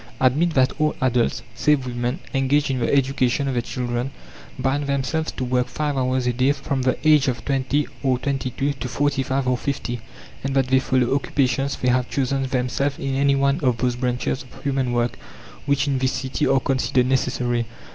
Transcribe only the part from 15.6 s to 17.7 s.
which in this city are considered necessary.